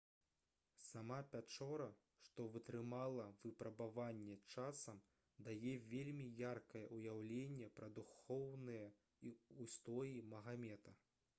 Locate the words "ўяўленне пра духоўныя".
7.01-8.89